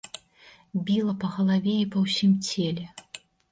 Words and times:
Біла 0.87 1.13
па 1.25 1.29
галаве 1.35 1.75
і 1.83 1.85
па 1.93 1.99
ўсім 2.07 2.35
целе. 2.51 2.85